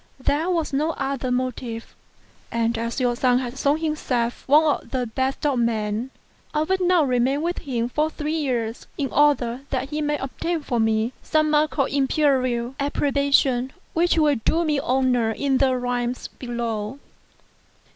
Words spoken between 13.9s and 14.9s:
which will do me